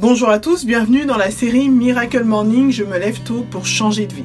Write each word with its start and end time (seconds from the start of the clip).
Bonjour 0.00 0.28
à 0.28 0.38
tous, 0.38 0.64
bienvenue 0.64 1.06
dans 1.06 1.16
la 1.16 1.32
série 1.32 1.68
Miracle 1.68 2.22
Morning, 2.22 2.70
je 2.70 2.84
me 2.84 2.98
lève 2.98 3.18
tôt 3.24 3.44
pour 3.50 3.66
changer 3.66 4.06
de 4.06 4.14
vie. 4.14 4.24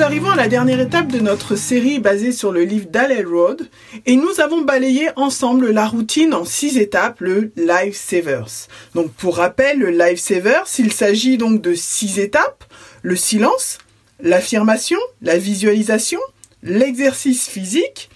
Nous 0.00 0.06
arrivons 0.06 0.30
à 0.30 0.36
la 0.36 0.48
dernière 0.48 0.80
étape 0.80 1.08
de 1.08 1.20
notre 1.20 1.56
série 1.56 1.98
basée 1.98 2.32
sur 2.32 2.52
le 2.52 2.62
livre 2.62 2.86
d'Alel 2.86 3.26
Road 3.26 3.68
et 4.06 4.16
nous 4.16 4.40
avons 4.40 4.62
balayé 4.62 5.10
ensemble 5.16 5.72
la 5.72 5.86
routine 5.86 6.32
en 6.32 6.46
six 6.46 6.78
étapes, 6.78 7.20
le 7.20 7.52
Life 7.54 7.96
Savers. 7.96 8.66
Donc 8.94 9.12
pour 9.12 9.36
rappel, 9.36 9.78
le 9.78 9.90
Life 9.90 10.18
Savers, 10.18 10.64
il 10.78 10.90
s'agit 10.90 11.36
donc 11.36 11.60
de 11.60 11.74
six 11.74 12.18
étapes, 12.18 12.64
le 13.02 13.14
silence, 13.14 13.76
l'affirmation, 14.20 14.98
la 15.20 15.36
visualisation, 15.36 16.20
l'exercice 16.62 17.46
physique, 17.46 18.08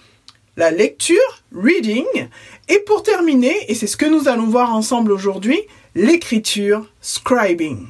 la 0.56 0.70
lecture, 0.70 1.42
reading, 1.55 2.06
et 2.70 2.78
pour 2.78 3.03
terminer, 3.03 3.55
et 3.69 3.75
c'est 3.75 3.87
ce 3.87 3.98
que 3.98 4.06
nous 4.06 4.27
allons 4.27 4.47
voir 4.47 4.75
ensemble 4.75 5.12
aujourd'hui, 5.12 5.61
l'écriture, 5.95 6.89
scribing. 7.03 7.89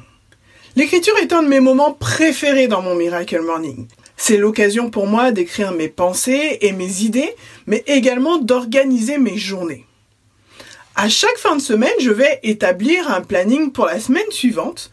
L'écriture 0.77 1.17
est 1.21 1.31
un 1.31 1.41
de 1.41 1.47
mes 1.47 1.61
moments 1.61 1.93
préférés 1.93 2.67
dans 2.67 2.81
mon 2.81 2.95
Miracle 2.95 3.39
Morning. 3.39 3.87
C'est 4.17 4.35
l'occasion 4.35 4.89
pour 4.89 5.07
moi 5.07 5.31
d'écrire 5.31 5.71
mes 5.71 5.87
pensées 5.87 6.57
et 6.59 6.73
mes 6.73 7.01
idées, 7.03 7.33
mais 7.65 7.81
également 7.87 8.39
d'organiser 8.39 9.17
mes 9.17 9.37
journées. 9.37 9.85
À 10.97 11.07
chaque 11.07 11.37
fin 11.37 11.55
de 11.55 11.61
semaine, 11.61 11.93
je 12.01 12.11
vais 12.11 12.41
établir 12.43 13.09
un 13.09 13.21
planning 13.21 13.71
pour 13.71 13.85
la 13.85 14.01
semaine 14.01 14.29
suivante 14.31 14.91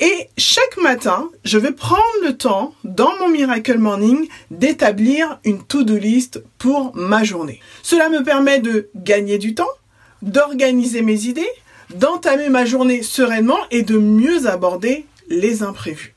et 0.00 0.26
chaque 0.36 0.76
matin, 0.78 1.30
je 1.44 1.58
vais 1.58 1.70
prendre 1.70 2.02
le 2.24 2.36
temps 2.36 2.74
dans 2.82 3.16
mon 3.20 3.28
Miracle 3.28 3.78
Morning 3.78 4.26
d'établir 4.50 5.38
une 5.44 5.62
to-do 5.62 5.98
list 5.98 6.42
pour 6.58 6.96
ma 6.96 7.22
journée. 7.22 7.60
Cela 7.84 8.08
me 8.08 8.24
permet 8.24 8.58
de 8.58 8.88
gagner 8.96 9.38
du 9.38 9.54
temps, 9.54 9.70
d'organiser 10.20 11.02
mes 11.02 11.26
idées, 11.26 11.50
d'entamer 11.94 12.48
ma 12.48 12.64
journée 12.64 13.02
sereinement 13.02 13.58
et 13.70 13.82
de 13.82 13.98
mieux 13.98 14.46
aborder 14.46 15.06
les 15.28 15.62
imprévus. 15.62 16.14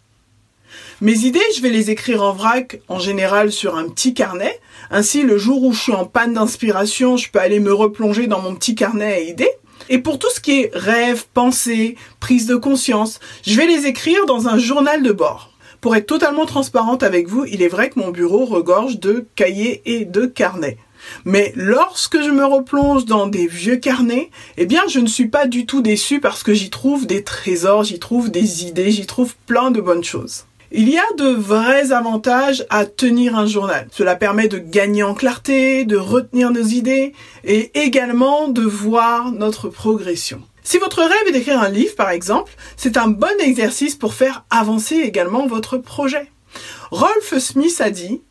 Mes 1.02 1.20
idées, 1.20 1.40
je 1.56 1.62
vais 1.62 1.70
les 1.70 1.92
écrire 1.92 2.24
en 2.24 2.34
vrac, 2.34 2.80
en 2.88 3.00
général 3.00 3.52
sur 3.52 3.76
un 3.76 3.90
petit 3.90 4.14
carnet. 4.14 4.60
Ainsi, 4.92 5.24
le 5.24 5.38
jour 5.38 5.64
où 5.64 5.74
je 5.74 5.82
suis 5.82 5.92
en 5.92 6.06
panne 6.06 6.34
d'inspiration, 6.34 7.18
je 7.18 7.30
peux 7.30 7.40
aller 7.40 7.60
me 7.60 7.74
replonger 7.74 8.28
dans 8.28 8.42
mon 8.42 8.56
petit 8.56 8.76
carnet 8.76 9.14
à 9.14 9.20
idées. 9.20 9.52
Et 9.90 10.00
pour 10.00 10.20
tout 10.20 10.30
ce 10.30 10.40
qui 10.40 10.62
est 10.62 10.72
rêve, 10.74 11.26
pensée, 11.34 11.96
prise 12.20 12.48
de 12.48 12.56
conscience, 12.56 13.20
je 13.46 13.56
vais 13.56 13.68
les 13.68 13.86
écrire 13.88 14.26
dans 14.26 14.48
un 14.48 14.58
journal 14.58 15.04
de 15.04 15.12
bord. 15.12 15.52
Pour 15.82 15.96
être 15.96 16.08
totalement 16.08 16.46
transparente 16.46 17.04
avec 17.04 17.28
vous, 17.28 17.46
il 17.46 17.62
est 17.62 17.68
vrai 17.68 17.90
que 17.90 18.00
mon 18.00 18.10
bureau 18.10 18.46
regorge 18.46 19.00
de 19.00 19.28
cahiers 19.36 19.82
et 19.86 20.06
de 20.06 20.26
carnets. 20.26 20.78
Mais 21.24 21.54
lorsque 21.56 22.22
je 22.22 22.30
me 22.30 22.46
replonge 22.46 23.06
dans 23.06 23.28
des 23.28 23.48
vieux 23.48 23.78
carnets, 23.78 24.30
eh 24.58 24.66
bien, 24.66 24.84
je 24.88 25.00
ne 25.00 25.08
suis 25.08 25.28
pas 25.28 25.48
du 25.48 25.66
tout 25.66 25.82
déçu 25.82 26.20
parce 26.20 26.44
que 26.44 26.54
j'y 26.54 26.70
trouve 26.70 27.08
des 27.08 27.24
trésors, 27.24 27.84
j'y 27.84 28.00
trouve 28.00 28.32
des 28.32 28.66
idées, 28.66 28.92
j'y 28.92 29.06
trouve 29.06 29.36
plein 29.46 29.72
de 29.72 29.82
bonnes 29.82 30.04
choses. 30.04 30.46
Il 30.72 30.90
y 30.90 30.98
a 30.98 31.14
de 31.18 31.30
vrais 31.30 31.92
avantages 31.92 32.66
à 32.70 32.86
tenir 32.86 33.38
un 33.38 33.46
journal. 33.46 33.88
Cela 33.92 34.16
permet 34.16 34.48
de 34.48 34.58
gagner 34.58 35.04
en 35.04 35.14
clarté, 35.14 35.86
de 35.86 35.96
retenir 35.96 36.52
nos 36.52 36.64
idées 36.64 37.14
et 37.44 37.72
également 37.80 38.48
de 38.48 38.64
voir 38.64 39.32
notre 39.32 39.70
progression. 39.70 40.42
Si 40.64 40.80
votre 40.80 41.02
rêve 41.02 41.28
est 41.28 41.32
d'écrire 41.32 41.62
un 41.62 41.70
livre, 41.70 41.96
par 41.96 42.10
exemple, 42.10 42.52
c'est 42.76 42.98
un 42.98 43.08
bon 43.08 43.40
exercice 43.40 43.96
pour 43.96 44.16
faire 44.16 44.44
avancer 44.50 44.96
également 44.96 45.46
votre 45.46 45.78
projet. 45.78 46.30
Rolf 46.92 47.38
Smith 47.38 47.80
a 47.80 47.92
dit 47.92 48.22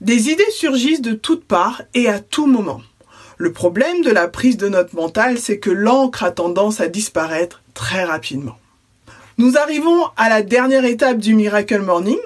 des 0.00 0.30
idées 0.30 0.50
surgissent 0.50 1.02
de 1.02 1.14
toutes 1.14 1.44
parts 1.44 1.82
et 1.94 2.08
à 2.08 2.20
tout 2.20 2.46
moment. 2.46 2.80
Le 3.36 3.52
problème 3.52 4.02
de 4.02 4.10
la 4.10 4.28
prise 4.28 4.56
de 4.56 4.68
notes 4.68 4.92
mentale, 4.92 5.38
c'est 5.38 5.58
que 5.58 5.70
l'encre 5.70 6.22
a 6.22 6.30
tendance 6.30 6.80
à 6.80 6.88
disparaître 6.88 7.62
très 7.74 8.04
rapidement. 8.04 8.58
Nous 9.38 9.56
arrivons 9.56 10.04
à 10.16 10.28
la 10.28 10.42
dernière 10.42 10.84
étape 10.84 11.18
du 11.18 11.34
Miracle 11.34 11.80
Morning. 11.80 12.18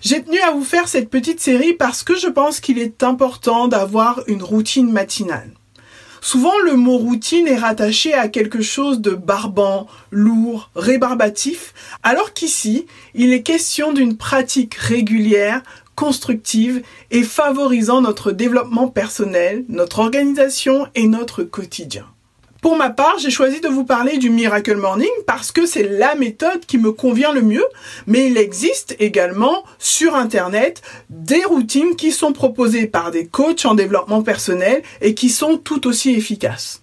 J'ai 0.00 0.22
tenu 0.22 0.40
à 0.40 0.50
vous 0.50 0.64
faire 0.64 0.88
cette 0.88 1.10
petite 1.10 1.40
série 1.40 1.74
parce 1.74 2.02
que 2.02 2.16
je 2.16 2.26
pense 2.26 2.58
qu'il 2.58 2.78
est 2.78 3.04
important 3.04 3.68
d'avoir 3.68 4.22
une 4.26 4.42
routine 4.42 4.90
matinale. 4.90 5.50
Souvent, 6.20 6.58
le 6.64 6.74
mot 6.74 6.98
routine 6.98 7.46
est 7.46 7.58
rattaché 7.58 8.12
à 8.12 8.26
quelque 8.26 8.60
chose 8.60 9.00
de 9.00 9.10
barbant, 9.10 9.86
lourd, 10.10 10.70
rébarbatif, 10.74 11.72
alors 12.02 12.32
qu'ici, 12.32 12.86
il 13.14 13.32
est 13.32 13.42
question 13.42 13.92
d'une 13.92 14.16
pratique 14.16 14.74
régulière, 14.74 15.62
constructive 15.96 16.82
et 17.10 17.24
favorisant 17.24 18.00
notre 18.00 18.30
développement 18.30 18.86
personnel, 18.86 19.64
notre 19.68 19.98
organisation 19.98 20.86
et 20.94 21.08
notre 21.08 21.42
quotidien. 21.42 22.06
Pour 22.62 22.76
ma 22.76 22.90
part, 22.90 23.18
j'ai 23.18 23.30
choisi 23.30 23.60
de 23.60 23.68
vous 23.68 23.84
parler 23.84 24.18
du 24.18 24.28
Miracle 24.28 24.76
Morning 24.76 25.08
parce 25.26 25.52
que 25.52 25.66
c'est 25.66 25.84
la 25.84 26.14
méthode 26.14 26.66
qui 26.66 26.78
me 26.78 26.90
convient 26.90 27.32
le 27.32 27.42
mieux, 27.42 27.64
mais 28.06 28.26
il 28.26 28.36
existe 28.38 28.96
également 28.98 29.62
sur 29.78 30.14
Internet 30.16 30.82
des 31.10 31.44
routines 31.44 31.96
qui 31.96 32.10
sont 32.10 32.32
proposées 32.32 32.86
par 32.86 33.10
des 33.10 33.26
coachs 33.26 33.64
en 33.66 33.74
développement 33.74 34.22
personnel 34.22 34.82
et 35.00 35.14
qui 35.14 35.28
sont 35.28 35.58
tout 35.58 35.86
aussi 35.86 36.10
efficaces. 36.10 36.82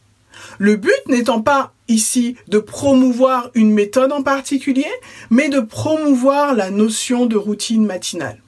Le 0.58 0.76
but 0.76 0.92
n'étant 1.08 1.42
pas 1.42 1.74
ici 1.88 2.38
de 2.48 2.60
promouvoir 2.60 3.50
une 3.54 3.74
méthode 3.74 4.12
en 4.12 4.24
particulier, 4.24 4.92
mais 5.30 5.50
de 5.50 5.60
promouvoir 5.60 6.54
la 6.54 6.70
notion 6.70 7.26
de 7.26 7.36
routine 7.36 7.86
matinale. 7.86 8.40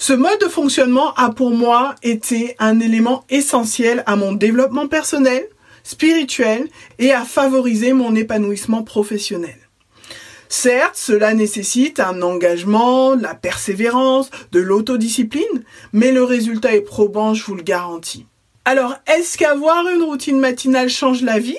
Ce 0.00 0.14
mode 0.14 0.40
de 0.40 0.48
fonctionnement 0.48 1.12
a 1.12 1.28
pour 1.28 1.50
moi 1.50 1.94
été 2.02 2.56
un 2.58 2.80
élément 2.80 3.22
essentiel 3.28 4.02
à 4.06 4.16
mon 4.16 4.32
développement 4.32 4.88
personnel, 4.88 5.46
spirituel 5.82 6.70
et 6.98 7.12
à 7.12 7.26
favoriser 7.26 7.92
mon 7.92 8.14
épanouissement 8.14 8.82
professionnel. 8.82 9.58
Certes, 10.48 10.96
cela 10.96 11.34
nécessite 11.34 12.00
un 12.00 12.22
engagement, 12.22 13.14
la 13.14 13.34
persévérance, 13.34 14.30
de 14.52 14.60
l'autodiscipline, 14.60 15.64
mais 15.92 16.12
le 16.12 16.24
résultat 16.24 16.74
est 16.74 16.80
probant, 16.80 17.34
je 17.34 17.44
vous 17.44 17.54
le 17.54 17.62
garantis. 17.62 18.24
Alors, 18.64 18.94
est-ce 19.06 19.36
qu'avoir 19.36 19.86
une 19.86 20.02
routine 20.02 20.40
matinale 20.40 20.88
change 20.88 21.20
la 21.20 21.38
vie? 21.38 21.58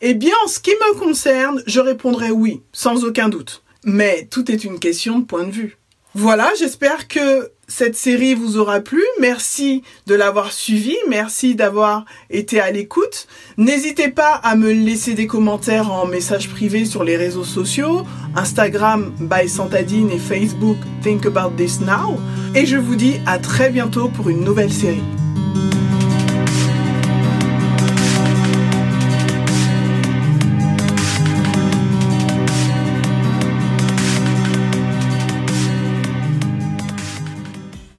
Eh 0.00 0.14
bien, 0.14 0.34
en 0.44 0.48
ce 0.48 0.58
qui 0.58 0.72
me 0.72 0.98
concerne, 0.98 1.62
je 1.68 1.78
répondrai 1.78 2.32
oui, 2.32 2.60
sans 2.72 3.04
aucun 3.04 3.28
doute. 3.28 3.62
Mais 3.84 4.26
tout 4.28 4.50
est 4.50 4.64
une 4.64 4.80
question 4.80 5.20
de 5.20 5.24
point 5.24 5.44
de 5.44 5.52
vue. 5.52 5.78
Voilà, 6.14 6.50
j'espère 6.58 7.06
que 7.06 7.52
cette 7.78 7.94
série 7.94 8.34
vous 8.34 8.56
aura 8.56 8.80
plu. 8.80 9.04
Merci 9.20 9.84
de 10.08 10.16
l'avoir 10.16 10.52
suivi. 10.52 10.96
Merci 11.08 11.54
d'avoir 11.54 12.06
été 12.28 12.58
à 12.58 12.72
l'écoute. 12.72 13.28
N'hésitez 13.56 14.08
pas 14.08 14.32
à 14.32 14.56
me 14.56 14.72
laisser 14.72 15.14
des 15.14 15.28
commentaires 15.28 15.92
en 15.92 16.04
message 16.04 16.48
privé 16.48 16.84
sur 16.84 17.04
les 17.04 17.16
réseaux 17.16 17.44
sociaux, 17.44 18.02
Instagram 18.34 19.12
by 19.20 19.48
Santadine 19.48 20.10
et 20.10 20.18
Facebook 20.18 20.76
Think 21.04 21.26
About 21.26 21.54
This 21.56 21.80
Now. 21.80 22.18
Et 22.56 22.66
je 22.66 22.76
vous 22.76 22.96
dis 22.96 23.20
à 23.26 23.38
très 23.38 23.70
bientôt 23.70 24.08
pour 24.08 24.28
une 24.28 24.42
nouvelle 24.42 24.72
série. 24.72 25.04